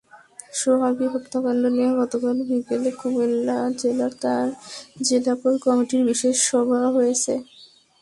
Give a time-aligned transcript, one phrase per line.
[0.59, 3.57] সোহাগী হত্যাকাণ্ড নিয়ে গতকাল বিকেলে কুমিল্লা
[5.01, 7.33] জেলা কোর কমিটির বিশেষ সভা হয়েছে।